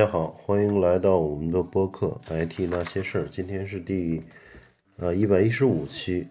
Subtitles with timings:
[0.00, 3.28] 大家好，欢迎来到我们的播客 IT 那些事儿。
[3.28, 4.22] 今天是第
[4.96, 6.26] 呃一百一十五期，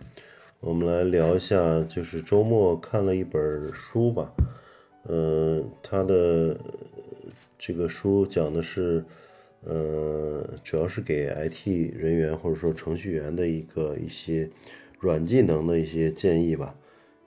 [0.59, 4.33] 我们来聊一下，就是周末看了一本书吧。
[5.07, 6.59] 嗯，他的
[7.59, 9.05] 这个书讲的是，
[9.63, 14.49] 呃，主要是给 IT 人员或者说程序员的一个一些
[14.97, 16.75] 软技能的一些建议吧。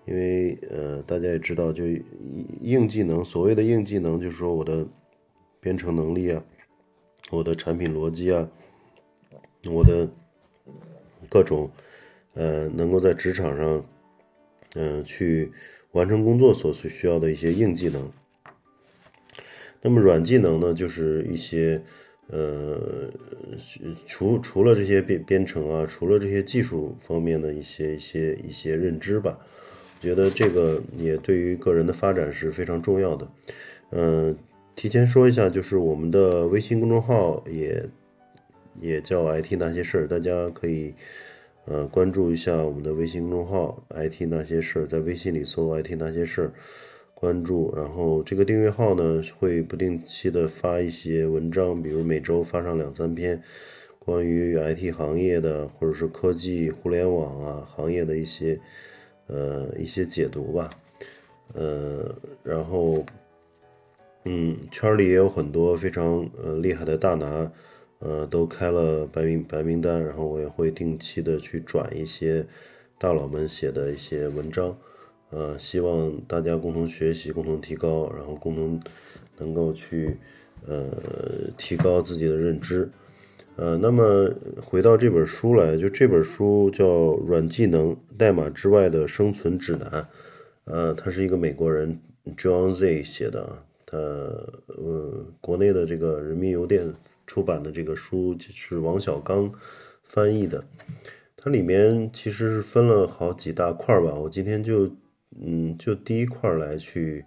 [0.06, 1.84] 因为呃，大家也知道，就
[2.60, 4.84] 硬技能，所谓的硬技能，就是说我的。
[5.62, 6.42] 编程能力啊，
[7.30, 8.50] 我的产品逻辑啊，
[9.70, 10.08] 我的
[11.28, 11.70] 各种
[12.34, 13.86] 呃，能够在职场上
[14.74, 15.52] 嗯去
[15.92, 18.10] 完成工作所需需要的一些硬技能。
[19.80, 21.80] 那么软技能呢，就是一些
[22.26, 23.12] 呃，
[24.08, 29.38] 除除了这些编编程啊，除了这些技术方面的一些一些一些认知吧，
[30.00, 33.30] 觉得这个也对于个人的发展是非常重要的，
[33.90, 34.36] 嗯。
[34.74, 37.84] 提前说一下，就是我们的微信公众号也
[38.80, 40.94] 也叫 IT 那些事儿，大家可以
[41.66, 46.52] 呃关注一下我们的微信公众号 IT 那些事儿，在微信里搜 IT 那些事儿，
[47.14, 47.72] 关注。
[47.76, 53.40] 然后这个订阅号呢，会不定期的发一些文章，比如每周发上两三篇
[53.98, 58.58] 关于 IT 行业的，或者是科技、互联网啊行业的一些
[59.28, 60.70] 呃一些解读吧，
[61.52, 63.04] 呃，然后。
[64.24, 67.50] 嗯，圈里也有很多非常呃厉害的大拿，
[67.98, 72.46] 呃，都开了白名白名单，然后我也会定期的去转一些
[72.98, 74.78] 大佬们写的一些文章，
[75.30, 78.80] 呃，希望大家共同学习，共同提高，然后共同
[79.38, 80.16] 能够去
[80.68, 80.88] 呃
[81.58, 82.88] 提高自己的认知，
[83.56, 84.30] 呃，那么
[84.62, 86.84] 回到这本书来，就这本书叫
[87.26, 89.90] 《软技能：代码之外的生存指南》，
[90.66, 92.00] 呃，他是一个美国人
[92.36, 93.64] John Z 写的啊。
[93.92, 96.92] 呃呃，国内的这个人民邮电
[97.26, 99.52] 出版的这个书是王小刚
[100.02, 100.64] 翻译的，
[101.36, 104.14] 它里面其实是分了好几大块吧。
[104.14, 104.90] 我今天就
[105.40, 107.24] 嗯，就第一块来去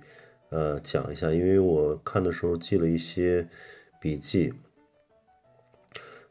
[0.49, 3.47] 呃讲一下，因为我看的时候记了一些
[4.01, 4.53] 笔记。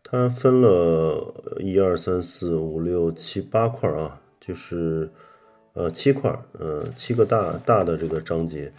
[0.02, 5.10] 它分了一二三四五六七八块啊，就是
[5.72, 8.72] 呃七块，呃七个大大的这个章节。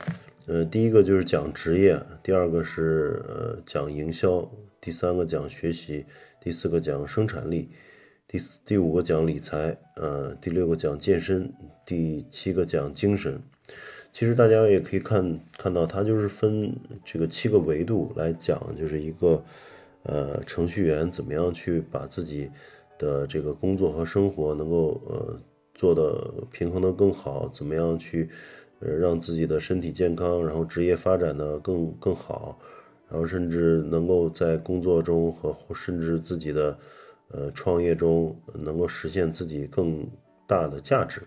[0.47, 4.47] 呃，第一个就是讲职业，第二个是呃讲营销，
[4.79, 6.05] 第三个讲学习，
[6.39, 7.67] 第四个讲生产力，
[8.27, 11.51] 第四第五个讲理财，呃，第六个讲健身，
[11.83, 13.41] 第七个讲精神。
[14.11, 19.43] 其实大家也可以看看到，它就是分这个七个维度来讲，就是一个
[20.03, 22.51] 呃程序员怎么样去把自己
[22.99, 25.39] 的这个工作和生活能够呃
[25.73, 28.29] 做的平衡的更好，怎么样去。
[28.79, 32.59] 呃，让自己的身体健康，然后职业发展的更更好，
[33.09, 36.77] 然后甚至能够在工作中和甚至自己的
[37.29, 40.05] 呃创业中能够实现自己更
[40.45, 41.21] 大的价值，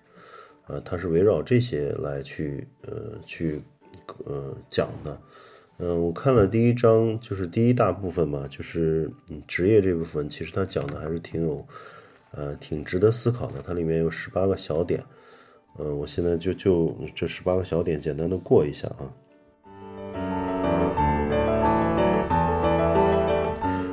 [0.67, 3.63] 啊，它是围绕这些来去呃去
[4.27, 5.21] 呃讲的，
[5.79, 9.11] 嗯，我看了第一章，就是第一大部分嘛，就是
[9.47, 11.67] 职业这部分，其实它讲的还是挺有
[12.33, 15.03] 呃挺值得思考的，它里面有十八个小点。
[15.81, 19.13] 嗯，我现在就就这十八个小点简单的过一下啊。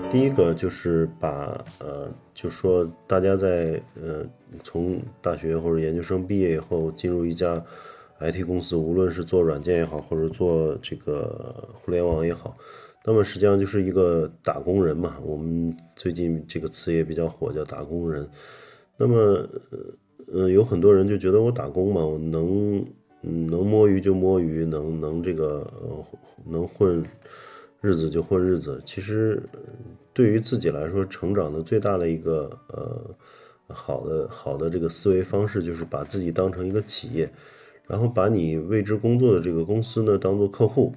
[0.10, 4.26] 第一个就是把呃，就说大家在呃
[4.64, 7.64] 从大学或者研究生毕业以后进入一家
[8.20, 12.58] IT 公司，无论是做软件也好，或者做这个互联网也好，
[13.04, 15.18] 那么实际上就是一个打工人嘛。
[15.22, 18.28] 我们最近这个词也比较火，叫打工人。
[18.98, 19.16] 那么
[19.70, 19.78] 呃。
[20.32, 22.84] 嗯，有很多人就觉得我打工嘛，我能，
[23.22, 26.06] 能摸鱼就摸鱼，能能这个，呃，
[26.46, 27.04] 能混
[27.80, 28.82] 日子就混日子。
[28.84, 29.42] 其实，
[30.14, 33.16] 对于自己来说，成长的最大的一个，呃，
[33.68, 37.30] 好的好的这个思维方式，就是把自己当成一个企业，
[37.88, 40.92] 然后把你为之工作的这个公司呢，当做客户。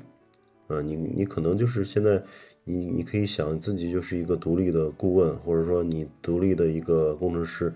[0.69, 2.23] 啊，你你可能就是现在，
[2.65, 7.73] 你你可以想自己就是一个独立的顾问，或者说你独立的一个工程师。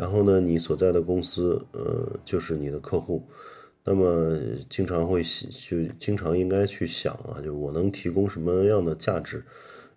[0.00, 3.22] 然后呢，你所在的公司，呃，就是你的客户，
[3.84, 4.34] 那么
[4.66, 9.44] 经常会就经常应该去想啊，就我能提供什么样的价值，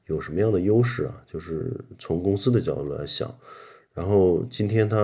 [0.07, 3.33] 有什么样的优势啊，就是从公司的角度来想。
[3.93, 4.97] 然后今天他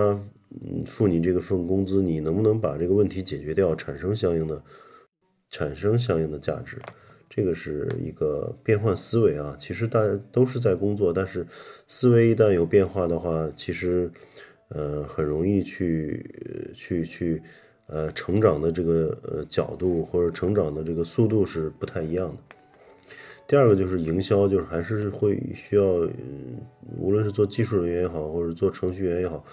[0.50, 4.62] 嗯付你这个份工资，你能不能把这个问题解决掉，产生相应的
[5.48, 6.76] 产生相应的价值？
[7.30, 9.56] 这个是一个变换思维啊。
[9.58, 11.46] 其实大家都是在工作，但是
[11.88, 14.10] 思维一旦有变化的话，其实。
[14.70, 17.42] 呃，很容易去去去，
[17.86, 22.42] 呃，成长的这个呃角度或者成长的这个速度是不太一样的。
[23.48, 26.08] 第二个就是营销，就是还是会需要，
[26.96, 29.44] 无论是做技术人员也好，或者做程序员也好，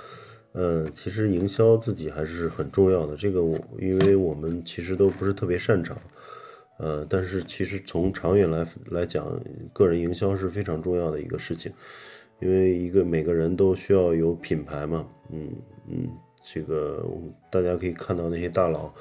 [0.51, 3.15] 呃，其实营销自己还是很重要的。
[3.15, 5.97] 这个我，因为我们其实都不是特别擅长，
[6.77, 9.41] 呃，但是其实从长远来来讲，
[9.73, 11.73] 个人营销是非常重要的一个事情，
[12.39, 15.49] 因为一个每个人都需要有品牌嘛，嗯
[15.89, 16.07] 嗯，
[16.43, 17.03] 这个
[17.49, 18.93] 大家可以看到那些大佬。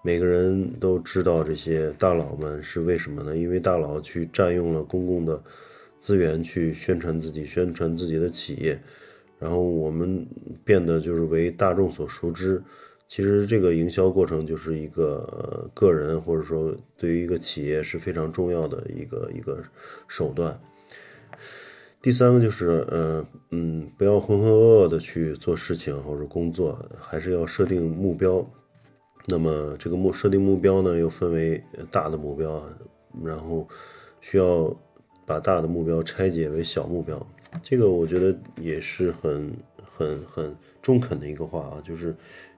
[0.00, 3.36] 每个人都知道这些大佬们是为什么呢？
[3.36, 5.42] 因为大佬去占用了公共的
[5.98, 8.80] 资源去宣传自己、宣传自己的企业，
[9.38, 10.24] 然后我们
[10.64, 12.62] 变得就是为大众所熟知。
[13.08, 19.62] 其实这个营销过程就是一个个人或者说对于一个企业是非常重要的一个一个
[20.06, 20.58] 手段。
[22.00, 28.48] 第三个就是，呃嗯，不要浑浑噩噩的去做事情或者工作，还是要设定目标。
[29.26, 32.62] 那么这个目设定目标呢，又分为大的目标，
[33.24, 33.66] 然后
[34.20, 34.74] 需要
[35.26, 37.26] 把大的目标拆解为小目标。
[37.62, 39.52] 这个我觉得也是很
[39.82, 42.14] 很很中肯的一个话啊，就是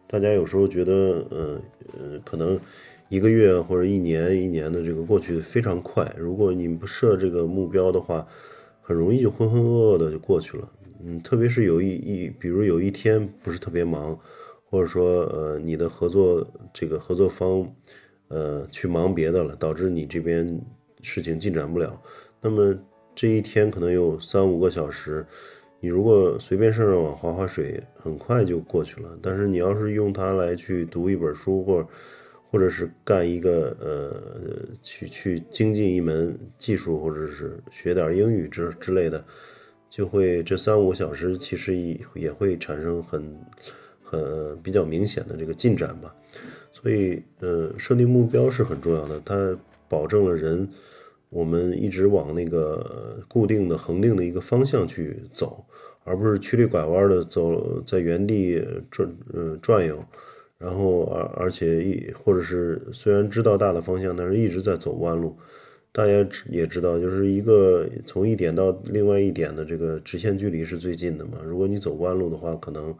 [0.06, 1.60] 大家有时候觉得，呃
[1.98, 2.60] 呃，可能
[3.08, 8.26] 一个月或者一年一年的这个过去非常快，如果你不设这个目标的话，
[8.90, 10.68] 很容易就浑浑噩噩的就过去了。
[11.04, 14.18] 嗯，特别是有一一，比如有一天不是特别忙。
[14.68, 17.68] 或者说，呃，你的合作这个合作方，
[18.28, 20.60] 呃，去忙别的了，导致你这边
[21.02, 22.00] 事情进展不了。
[22.40, 22.76] 那么
[23.14, 25.24] 这一天可能有三五个小时，
[25.80, 29.08] 你如果随便上上网划划水，很快就过去了。
[29.22, 31.86] 但是你要是用它来去读一本书，或
[32.50, 34.16] 或者是干一个呃，
[34.82, 39.24] 去去精进一门技术，或者是学点英语之之类的，
[39.88, 43.34] 就会这三五小时其实也也会产生很。
[44.02, 46.12] 很，比较明显的这个进展吧，
[46.72, 49.56] 所以呃，设定目标是很重要的，它
[49.88, 50.68] 保证了人
[51.28, 55.64] 我们一直往那个固定的恒定的一个方向去走，
[56.02, 58.60] 而不是曲里拐弯的走在原地
[58.90, 60.04] 转呃转悠，
[60.60, 65.36] 然后而而且一或者是虽然知道大的方向，但是一直在走弯路。
[65.90, 66.12] 大家
[66.48, 72.94] 也知道，就是一个从一点到另外一点的这个直线距离是最近的嘛，如果你走弯路的话，可能。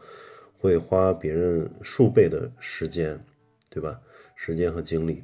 [0.63, 3.19] 会花别人数倍的时间，
[3.71, 3.99] 对吧？
[4.35, 5.23] 时间和精力，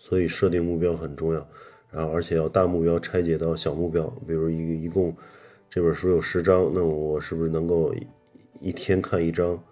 [0.00, 1.48] 所以设定目标很重要。
[1.92, 5.14] 然后，而且要大目标拆解到小目标，比如一一共
[5.70, 7.94] 这本书有十章，那我是不是能够
[8.60, 9.62] 一天看一章，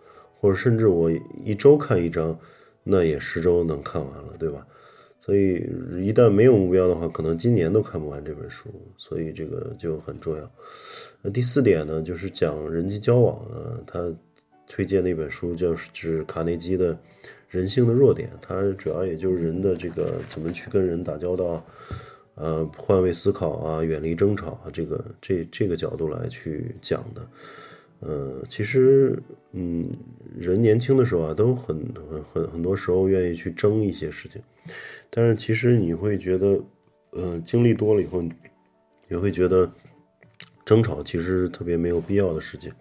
[0.41, 1.11] 或者甚至我
[1.45, 2.37] 一周看一章，
[2.83, 4.67] 那也十周能看完了，对吧？
[5.21, 5.57] 所以
[6.01, 8.69] 一旦没有目标的话，可能今年都看不完这本书。
[8.97, 10.51] 所以这个就很重要。
[11.23, 14.13] 那第四点呢，就是讲人际交往啊，它。
[14.73, 16.95] 推荐的一本书就是卡内基的
[17.49, 21.67] 《人性的弱点》，它主要也就是人的这个怎么去跟人打交道，
[22.37, 27.29] 呃，换位思考啊，远离争吵啊，这个这这个角度来去讲的。
[28.01, 29.91] 呃，其实，嗯，
[30.35, 31.77] 人年轻的时候啊，都很
[32.11, 34.41] 很很很多时候愿意去争一些事情，
[35.11, 36.59] 但是其实你会觉得，
[37.11, 38.25] 呃，经历多了以后，
[39.09, 39.71] 也会觉得
[40.65, 42.73] 争吵其实特别没有必要的事情。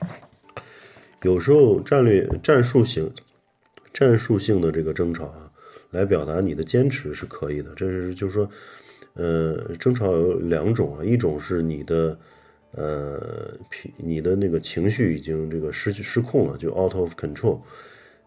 [1.23, 3.11] 有时候战略战术性、
[3.91, 5.51] 战术性的这个争吵啊，
[5.91, 7.73] 来表达你的坚持是可以的。
[7.75, 8.49] 这是就是说，
[9.15, 12.17] 呃，争吵有两种啊，一种是你的
[12.71, 13.51] 呃，
[13.97, 17.59] 你的那个情绪已经这个失去失控了，就 out of control，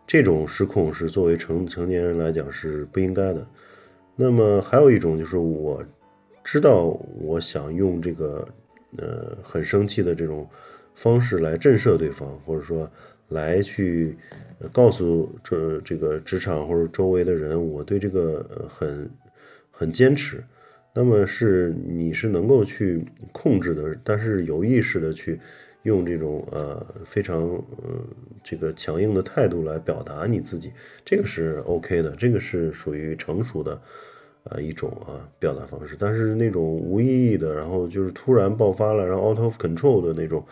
[0.07, 3.47] 这种失控是作为成成年人来讲是不应该的。
[4.17, 5.85] 那么还有一种就是我
[6.43, 8.49] 知道我想用这个
[8.99, 10.49] 呃很生气的这种。
[10.95, 12.89] 方式来震慑对方，或者说
[13.29, 14.15] 来去
[14.71, 19.11] 告诉这这个职场或者周围的人，我对这个很
[19.71, 20.45] 很坚持。
[20.95, 25.39] 那么是你是能够去控制的，但是有意识的去
[25.83, 27.43] 用这种呃非常
[27.83, 28.05] 嗯
[28.43, 30.73] 这个强硬的态度来表达你自己，
[31.05, 33.81] 这个是 OK 的，这个是属于成熟的
[34.45, 35.97] 啊一种啊表达方式。
[35.99, 40.45] 但是那种无意义的，然后就是突然爆发了，然后 out of control 的那种。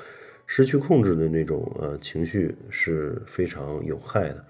[0.52, 4.44] 失去控制的那种呃情绪是非常有害的，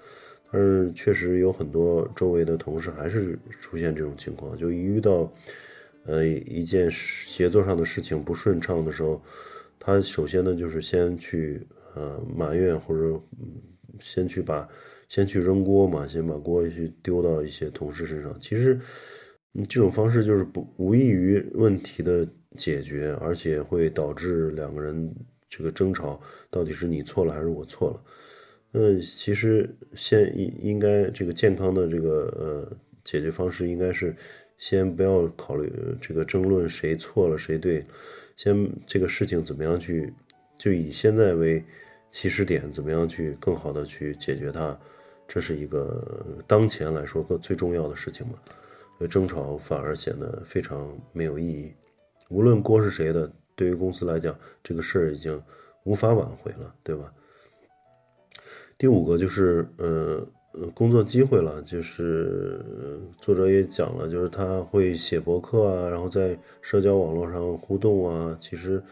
[0.50, 5.30] 但是确实有很多周围的同事还是出现这种情况，就一遇到
[6.04, 9.22] 呃一件协作上的事情不顺畅的时候，
[9.78, 13.20] 他首先呢就是先去呃埋怨或者
[14.00, 14.68] 先去把
[15.08, 18.38] 先去扔锅嘛，先把锅去丢到一些同事身上。
[18.40, 18.78] 其实
[19.68, 22.26] 这种方式就是不无异于问题的
[22.56, 25.14] 解决，而且会导致两个人。
[25.52, 28.04] 这个争吵到底是你错了还是我错了？
[28.70, 34.14] 呃，其实现应应该这个健康的这个呃解决方式应该是
[34.60, 37.82] 先不要考虑这个争论谁错了谁对，
[38.36, 40.12] 先这个事情怎么样去，
[40.58, 41.64] 就以现在为
[42.10, 44.78] 起始点，怎么样去更好的去解决它，
[45.26, 48.34] 这是一个当前来说个最重要的事情嘛。
[48.98, 51.72] 所以争吵反而显得非常没有意义。
[52.28, 55.42] 无论锅是谁的，对于公司来讲，这个事儿已经
[55.84, 57.10] 无法挽回了，对吧？
[58.76, 60.28] 第五个就是，呃。
[60.52, 62.60] 呃，工作机会了，就是
[63.20, 68.82] 作者也讲了，就是他会写博客啊，然后在社交网络上互动啊，其实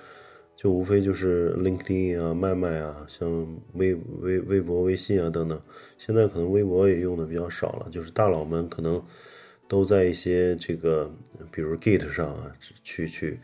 [0.54, 3.28] 就无非就是 LinkedIn 啊、麦麦啊，像
[3.74, 5.60] 微微微博、微信啊等等。
[5.96, 9.02] 现在可能微博也用的比较少了，就是大佬们可能
[9.66, 11.10] 都在一些这个，
[11.50, 12.52] 比如 Git 上啊，
[12.84, 13.40] 去去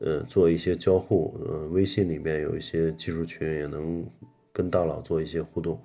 [0.00, 1.32] 呃做一些交互。
[1.46, 4.04] 呃，微信里面有一些技术群，也能
[4.52, 5.80] 跟大佬做一些互动。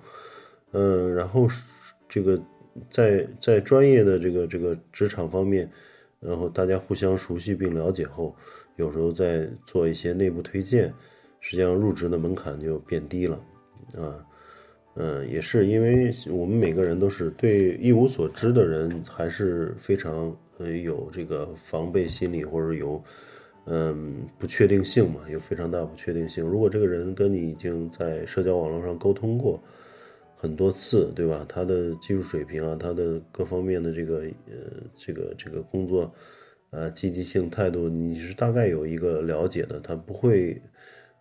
[0.72, 1.46] 嗯，然后
[2.08, 2.40] 这个
[2.88, 5.70] 在在专业的这个这个职场方面，
[6.18, 8.34] 然后大家互相熟悉并了解后，
[8.76, 10.90] 有时候在做一些内部推荐，
[11.40, 13.44] 实际上入职的门槛就变低了，
[13.98, 14.26] 啊，
[14.94, 23.04] 嗯，也是因为我们每个人都是对一无所知的人还是非常呃有这个防备心理或者有
[23.66, 26.42] 嗯不确定性嘛，有非常大不确定性。
[26.42, 29.62] 如果这个人跟你已经在社交网络上沟通过。
[30.42, 31.46] 很多次，对吧？
[31.48, 36.12] 他的技术水平啊，他的各方面的这个呃，这个这个工作，
[36.70, 39.78] 呃，积极性态度，你是大概有一个了解的。
[39.78, 40.60] 他不会，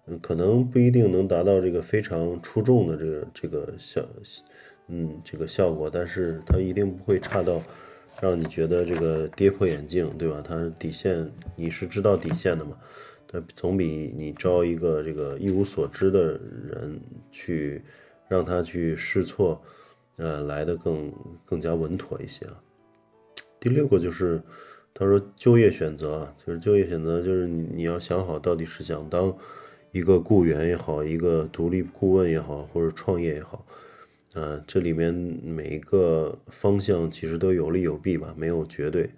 [0.08, 4.04] 嗯，可能不一定能达到这个非常出众的这个这个效，
[4.88, 7.62] 嗯，这个效果，但是他一定不会差到
[8.20, 10.42] 让你觉得这个跌破眼镜，对吧？
[10.44, 12.76] 他底线你是知道底线的嘛？
[13.28, 17.00] 他总比你招一个这个一无所知的人
[17.32, 17.84] 去。
[18.32, 19.62] 让他去试错，
[20.16, 21.12] 呃，来的更
[21.44, 22.64] 更加稳妥一些啊。
[23.60, 24.42] 第六个就是，
[24.94, 29.36] 他说就业选择啊，就是就业选择，就是你你要想好到底是想当
[29.92, 33.66] 一个雇员也好，一个独立顾问也好，或者创业也好，
[34.36, 39.10] 啊，这里面每一个方向其实都有利有弊吧，没有绝对。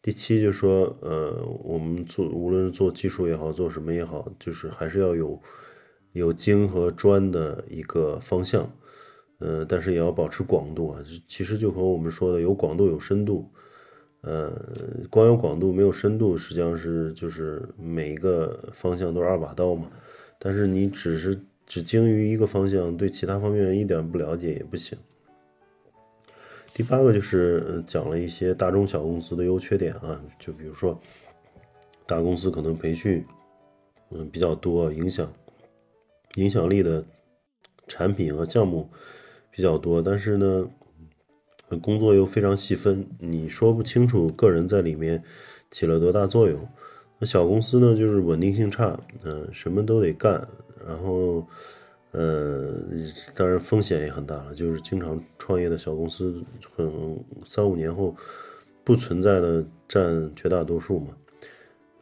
[0.00, 5.38] 第七就说，呃，我们做无论是做技术也好，做什么也好，就是还是要有。
[6.12, 8.70] 有精和专的一个方向，
[9.38, 11.00] 呃，但是也要保持广度啊。
[11.28, 13.48] 其实就和我们说的有广度有深度，
[14.22, 14.52] 呃，
[15.08, 19.90] 光有广度没有深度，实际上是就是每一个方向都是二把刀嘛。
[20.38, 24.98] 但是你只是只精于一个方向，对其他方面一点不了解也不行。
[26.72, 30.98] 第八个就是讲了一些大中小公司的优缺点啊，就比如说
[32.06, 33.24] 大公司可能培训
[34.10, 35.32] 嗯比较多，影响。
[36.36, 37.04] 影响力的
[37.88, 38.88] 产品和项目
[39.50, 40.68] 比较多，但是呢，
[41.82, 45.22] 工作又非常细分，你说不清楚个人在里面
[45.70, 46.68] 起了多大作用。
[47.18, 50.48] 那小公司呢，就是稳定性差，嗯，什么都得干，
[50.86, 51.46] 然后，
[52.12, 52.74] 呃，
[53.34, 56.42] 当然风险也很大了，就是经常创业的小公司，
[56.74, 58.16] 很三五年后
[58.84, 61.08] 不存在的占绝大多数嘛。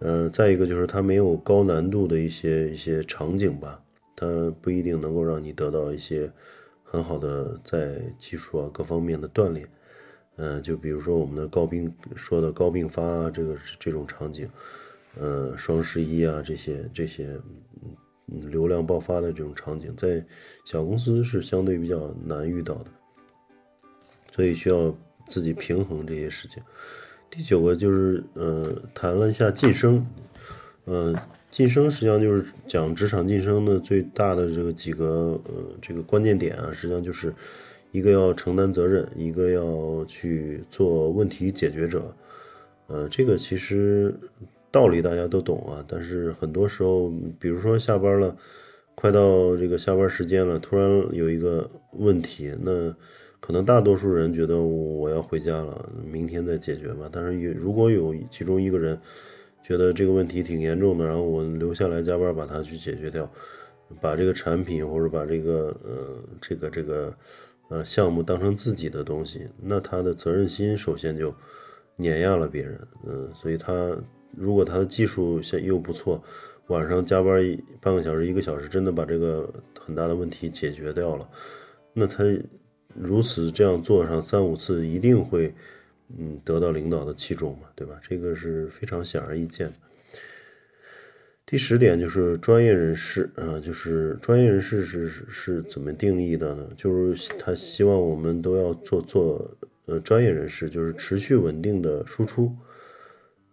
[0.01, 3.83] 呃，再一个就是它没有高难度的一些一些场景吧。
[4.21, 6.29] 它不一定能够让你得到一些
[6.83, 9.69] 很好的在技术啊各方面的锻炼，
[10.35, 14.51] 嗯，就比如说我们的高并说的高并发啊，这个这种场景，
[15.21, 17.41] 呃，双十一啊这些这些
[18.27, 20.25] 流量爆发的这种场景，在
[20.65, 22.91] 小公司是相对比较难遇到的，
[24.35, 24.93] 所以需要
[25.29, 26.61] 自己平衡这些事情。
[27.31, 30.05] 第九个就是呃，谈了一下晋升，
[30.87, 31.17] 嗯。
[31.51, 37.33] 晋升实际上就是讲职场晋升的最大的这个几个呃这个关键点啊，实际上就是
[37.91, 42.15] 一个要承担责任，一个要去做问题解决者，
[42.89, 44.15] 呃，这个其实
[44.71, 48.37] 道理大家都懂啊，但是很多时候，比如说下班了，
[48.95, 52.95] 快到这个下班时间了，突然有一个问题，那
[53.41, 59.01] 可能大多数人觉得我要回家了，明天再解决吧，但是有如果有其中一个人。
[59.69, 63.31] 觉得这个问题挺严重的，然后我留下来加班把它去解决掉，
[64.01, 67.15] 把这个产品或者把这个呃这个这个
[67.69, 71.35] 呃项目当成自己的东西，那他的责任心首先就
[71.97, 73.95] 碾压了别人，嗯，所以他
[74.35, 76.23] 如果他的技术又不错，
[76.69, 77.35] 晚上加班
[77.79, 81.29] 半个小时一个小时，真的把这个很大的问题解决掉了，
[81.93, 82.25] 那他
[82.95, 85.53] 如此这样做上三五次，一定会。
[86.17, 88.01] 嗯，得到领导的器重嘛，对吧？
[88.03, 89.75] 这个是非常显而易见的。
[91.45, 96.69] 第十点就是专业人士啊，就是专业人士是是怎么定义的呢？
[96.77, 99.51] 就是他希望我们都要做做
[99.87, 102.55] 呃专业人士，就是持续稳定的输出，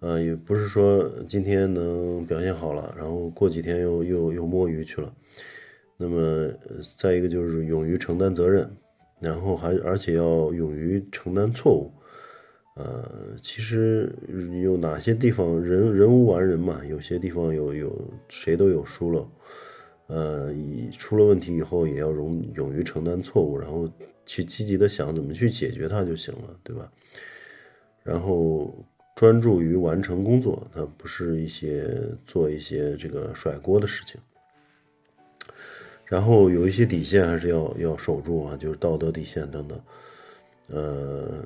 [0.01, 5.13] 啊，也不是说今天能表现好了，然后过几天又又又摸鱼去了。
[5.97, 6.51] 那么
[6.97, 8.69] 再一个就是勇于承担责任，
[9.21, 11.89] 然后还而且要勇于承担错误。
[12.75, 14.13] 呃，其实
[14.61, 16.81] 有哪些地方人人无完人嘛？
[16.85, 19.29] 有些地方有有谁都有疏漏，
[20.07, 20.53] 呃，
[20.91, 23.89] 出了问题以后也要勇勇于承担错误，然后
[24.25, 26.91] 去积极的想怎么去解决它就行了，对吧？
[28.03, 28.75] 然后
[29.15, 31.89] 专注于完成工作，它不是一些
[32.27, 34.19] 做一些这个甩锅的事情。
[36.05, 39.81] 然后有一些底线还是要要守住啊，就是道德底线等等。
[40.71, 41.45] 呃，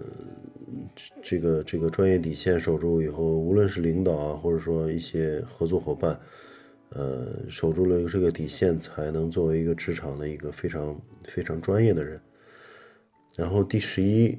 [1.21, 6.17] 这个这个专业底线守住以后，无论是领导啊，或者说一些合作伙伴，
[6.91, 10.97] 呃，守住了这个底线，才能作为一个职场的一个非常
[11.27, 12.19] 非常专业的人。
[13.35, 14.37] 然后第十一、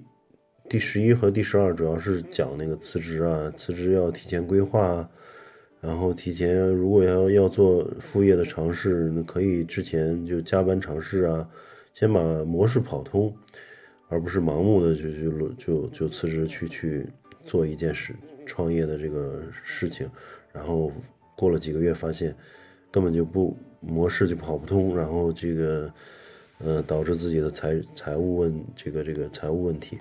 [0.69, 5.07] 第十一和第十二主要是讲那个辞职啊，辞职要提前规划，
[5.81, 11.47] 然后提前如果要要做副业的尝试，那可以之前就加班尝试啊，
[11.93, 13.37] 先把模式跑通。
[14.11, 17.07] 而不是盲目的就就就就辞职去去
[17.45, 18.15] 做一件事
[18.45, 20.07] 创业的这个事情，
[20.53, 20.93] 然后
[21.37, 22.35] 过了几个月发现
[22.91, 25.91] 根本就不模式就跑不通，然后这个
[26.59, 29.99] 呃导致自己的财财务问这个这个财务问题，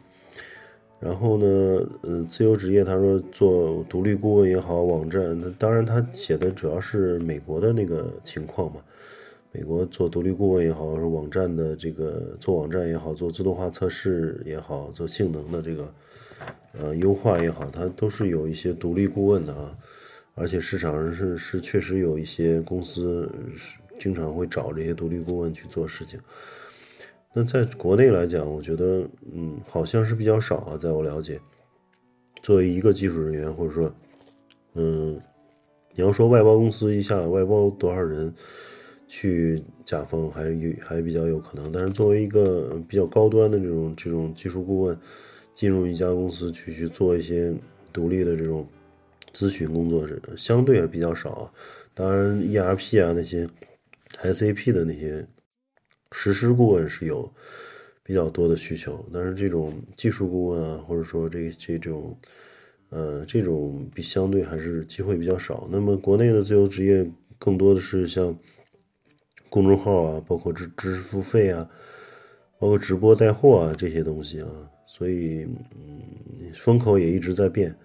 [1.00, 1.46] 然后呢
[2.02, 8.82] 呃自由职业他说做独立顾问也好网站，当然他写的主要是美国的那个情况嘛。
[9.52, 15.94] 美国做独立顾问也好，是网站的这个做网站也好，做自动化测试也好，做性能的这个
[16.74, 19.76] 呃优化也好，它都是有一些独立顾问的啊。
[20.36, 26.20] 而且市场上是是确实有一些公司是经常会找这些独立顾问去做事情。
[27.34, 31.42] 那在国内来讲，我觉得嗯好像是比较少啊，在我了解，
[32.44, 33.92] 作为一个技术人员，或者说
[34.76, 35.20] 嗯
[35.96, 38.32] 你要说外包公司一下外包多少人。
[39.12, 44.96] 去甲方还有还比较有可能，但是作为一个比较高端的这种这种技术顾问，
[45.52, 47.52] 进入一家公司去去做一些
[47.92, 48.68] 独立的这种
[49.34, 51.52] 咨询工作是相对还比较少。
[51.96, 53.50] 当然，ERP 啊那些
[54.22, 55.26] SAP 的那些
[56.12, 57.28] 实施顾问是有
[58.04, 62.16] 比较多的需求，但是这种技术顾问啊，或者说这这种
[62.90, 65.68] 呃这种比相对还是机会比较少。
[65.72, 68.38] 那么国内的自由职业更多的是像。
[69.50, 71.68] 公众号啊，包括知知识付费啊，
[72.60, 74.48] 包括直播带货啊这些东西啊，
[74.86, 77.76] 所以嗯，风口也一直在变，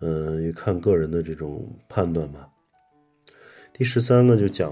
[0.00, 2.48] 嗯，也看个人的这种判断吧。
[3.72, 4.70] 第十三个就讲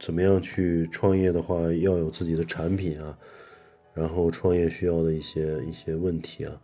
[0.00, 3.18] 怎么样去创业的话，要有自己的产品啊，
[3.92, 6.58] 然后创业需要的一些一些问题啊，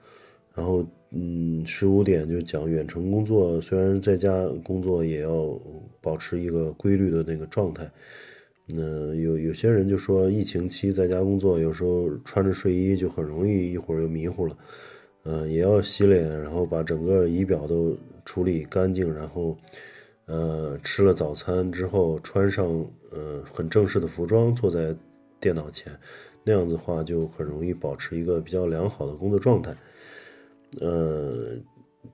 [0.55, 5.61] 然后嗯，十五点就讲远程工作，虽然在家工作也要
[6.01, 7.90] 保持一个规律的那个状态。
[8.75, 14.57] 那有有些人就说，疫情期在家工作，有时候穿着睡衣就很容易一会儿又迷糊了，
[15.25, 17.94] 嗯，也要洗脸，然后把整个仪表都
[18.25, 19.59] 处理干净，然后，
[20.27, 22.66] 呃，吃了早餐之后穿上
[23.11, 24.94] 呃很正式的服装，坐在
[25.40, 25.92] 电脑前，
[26.44, 29.75] 那样子的话就很容易保持一个比较良好的工作状态，
[30.80, 31.56] 呃，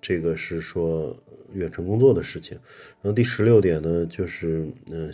[0.01, 1.16] 这个是说
[1.53, 2.59] 远程工作的事情。
[3.03, 5.11] 然后第十六点呢，就是嗯。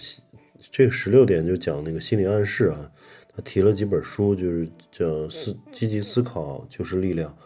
[0.70, 2.90] 这十六点就讲那个心理暗示啊，
[3.28, 7.36] 他提了几本书，就是叫思积极思考就是力量，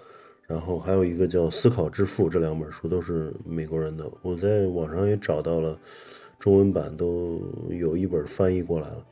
[0.46, 5.76] 然后还有一个叫思考致富，这两本书都是美国人的，我在网上也找到了
[6.38, 9.06] 中文版，都有一本翻译过来了。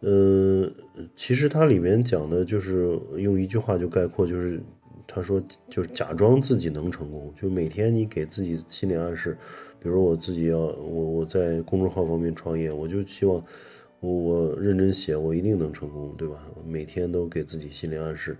[0.00, 0.74] 嗯，
[1.14, 4.58] 其实它里面讲的就是用一句话就概括，就是
[5.10, 9.36] 他说就是假装自己能成功，就每天你给自己心理暗示。
[9.80, 13.42] 比如我自己要我我在公众号方面创业，我就希望
[14.00, 16.44] 我我认真写，我一定能成功，对吧？
[16.66, 18.36] 每天都给自己心理暗示，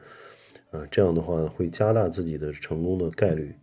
[0.70, 3.54] 啊，这样的话会加大自己的成功的概率。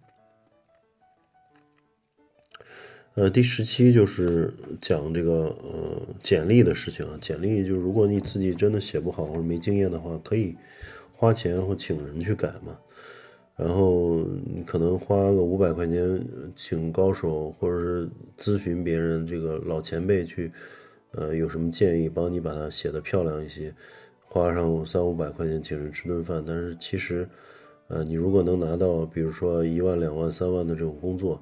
[3.13, 10.57] 呃，第十七就是讲这个呃简历的事情啊，简历就如果你自己真的写不好或者没经验的话，可以
[11.13, 12.77] 花钱或请人去改嘛。
[13.57, 16.21] 然后你可能花个五百块钱
[16.55, 20.51] 请高手，或者是咨询别人这个老前辈去，
[21.11, 23.73] 呃，有什么建议帮你把它写的漂亮一些，
[24.25, 26.43] 花上三五百块钱请人吃顿饭。
[26.45, 27.25] 但是其实，
[27.87, 31.41] 呃，你如果能拿到，比如说一万、两万、三万的这种工作，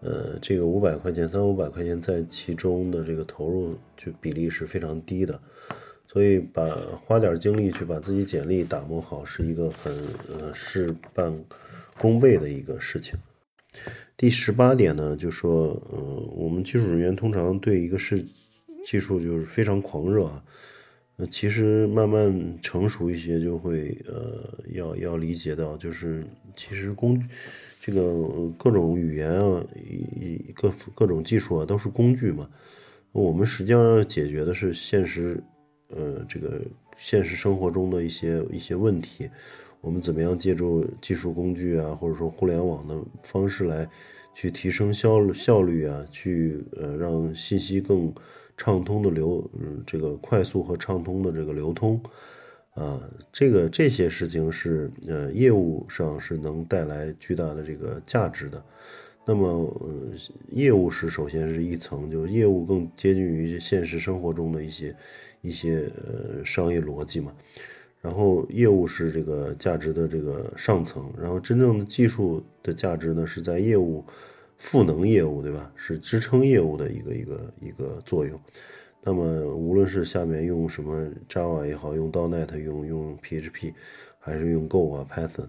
[0.00, 5.40] 呃，这个五百块钱、三五百块钱在其中的这个投入就比例是非常低的。
[6.12, 9.96] 所以把花点精力去把自己简历打磨好，是一个很
[10.28, 11.32] 呃事半
[11.96, 13.18] 功倍的一个事情。
[14.14, 15.98] 第十八点呢，就说，呃，
[16.36, 18.22] 我们技术人员通常对一个事
[18.84, 20.44] 技术就是非常狂热啊。
[21.16, 26.22] 呃，其实慢慢成熟一些，就会呃，要要理解到，就是
[26.54, 27.18] 其实工
[27.80, 28.12] 这个
[28.58, 29.64] 各种语言啊，
[30.54, 32.46] 各各种技术啊，都是工具嘛。
[33.12, 35.42] 我们实际上要解决的是现实，
[35.96, 36.60] 呃，这个
[36.96, 39.30] 现实生活中的一些一些问题。
[39.80, 43.88] 我们怎么样借助技术工具啊，或者说互联网的方式来
[44.34, 48.12] 去提升效效率啊，去呃让信息更。
[48.54, 49.50] 畅通的流，
[49.84, 52.00] 这个快速和畅通的这个流通，
[52.74, 53.00] 啊，
[53.32, 58.62] 这个这些事情是呃业务上是能带来巨大的这个价值的。
[59.24, 59.48] 那么，
[59.80, 60.12] 呃，
[60.50, 64.96] 业务是首先是一层，就业务更接近于现实生活中的一些
[65.40, 67.32] 一些呃商业逻辑嘛。
[68.00, 74.04] 然后，业务是这个价值的这个上层，然后真正的技术的价值呢是在业务。
[74.58, 75.72] 赋能业务，对吧？
[75.74, 78.38] 是支撑业务的一个一个一个作用。
[79.02, 79.24] 那么，
[79.56, 83.74] 无论是下面用什么 Java 也好，用 .NET 用用 PHP，
[84.20, 85.48] 还是用 Go 啊 Python，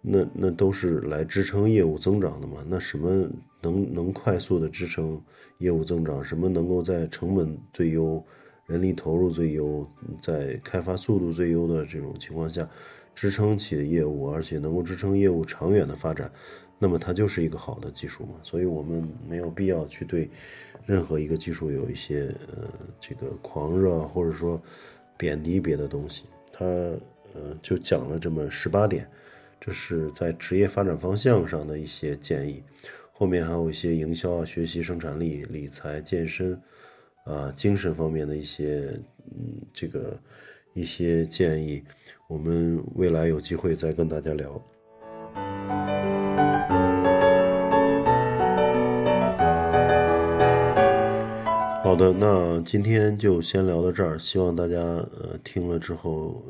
[0.00, 2.64] 那那都是来支撑业务增长的嘛。
[2.66, 3.28] 那什么
[3.60, 5.20] 能能快速的支撑
[5.58, 6.22] 业务增长？
[6.22, 8.24] 什么能够在成本最优、
[8.66, 9.86] 人力投入最优、
[10.20, 12.68] 在开发速度最优的这种情况下，
[13.14, 16.30] 支撑起业务，而且能够支撑业务长远的发展？
[16.78, 20.30] 那么它就是一个好的技术嘛，所以我们没有必要去对
[20.86, 22.68] 任何一个技术有一些呃
[23.00, 24.62] 这个狂热或者说
[25.16, 26.26] 贬低别的东西。
[26.52, 29.10] 它呃就讲了这么十八点，
[29.60, 32.62] 这是在职业发展方向上的一些建议，
[33.12, 36.58] 后面还有一些营销啊、学习、生产力、理财、健身
[37.24, 38.98] 啊、精神方面的一些
[39.30, 40.18] 嗯这个
[40.74, 41.82] 一些建议，
[42.28, 44.62] 我们未来有机会再跟大家聊。
[51.82, 54.18] 好的，那今天就先聊到这儿。
[54.18, 56.44] 希望大家呃听了之后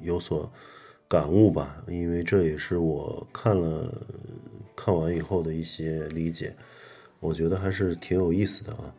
[0.00, 0.50] 有所
[1.10, 3.92] 感悟吧，因为这也是我看了
[4.76, 6.54] 看完以后的一些理解。
[7.18, 8.94] 我觉得还是挺有意思的啊，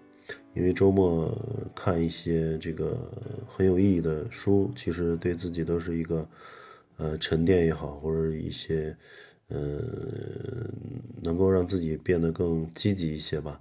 [0.53, 1.33] 因为周末
[1.73, 2.99] 看一些这个
[3.47, 6.27] 很有意义的书，其实对自己都是一个
[6.97, 8.93] 呃沉淀也好，或者一些
[9.47, 10.69] 嗯
[11.23, 13.57] 能够让自己变得更积极一些吧。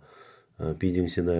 [0.56, 1.32] 呃，毕竟现在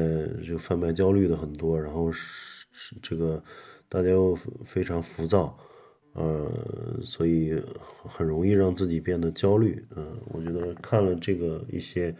[0.47, 3.43] 这个贩卖焦虑的很多，然后是是这个
[3.89, 5.59] 大家又非常浮躁，
[6.15, 6.51] 呃，
[7.03, 9.85] 所以很容易让自己变得焦虑。
[9.97, 12.15] 嗯，我觉得看了这个一些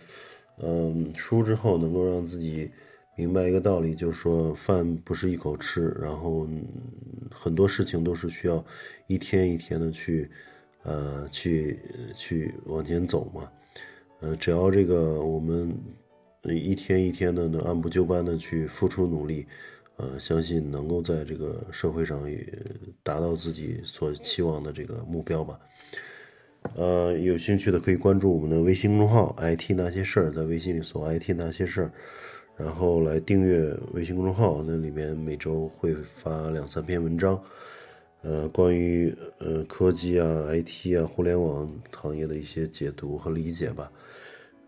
[0.59, 2.71] 嗯书之后，能够让自己
[3.17, 6.49] 明白一个道理，就是说饭不是一口吃，然后
[7.31, 8.65] 很多事情都是需要
[9.07, 10.31] 一天一天的去
[10.85, 11.79] 呃去
[12.15, 13.51] 去往前走嘛。
[14.21, 15.77] 呃，只要这个我们。
[16.43, 19.47] 一天一天的能，按部就班的去付出努力，
[20.01, 22.47] 呃，相信能够在这个社会上也
[23.03, 25.61] 达到自己所期望的这个目标吧。
[26.75, 31.93] 呃，有兴趣的可以关注我们的微信公众号 “IT 那些事儿”，在微信里搜 “IT 那些事儿”，
[32.57, 37.43] 然后来订阅微信公众号，那里面每周会发两三篇文章，
[38.23, 43.93] 呃，关于呃科技啊、IT 啊、互联网行业的一些解读和理解吧。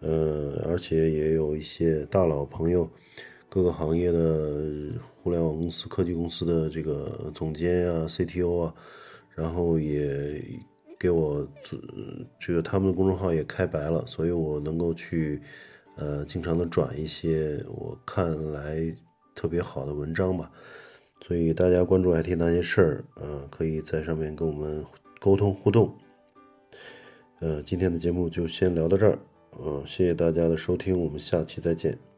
[0.00, 2.90] 呃，而且也有一些大佬朋友，
[3.54, 4.62] 各个行业的
[5.22, 8.74] 互联网公司、科技公司的这个总监呀、CTO 啊，
[9.34, 10.42] 然后也
[10.98, 11.46] 给我
[12.40, 15.38] 这个他们的公众号也开白了，所以我能够去
[15.96, 18.82] 呃经常的转一些我看来
[19.34, 20.50] 特别好的文章吧。
[21.20, 24.82] 所以大家关注 IT 那些事儿，呃，可以在上面跟我们
[25.20, 25.94] 沟通互动。
[27.40, 29.18] 呃，今天的节目就先聊到这儿。
[29.62, 32.11] 嗯，谢谢大家的收听，我们下期再见。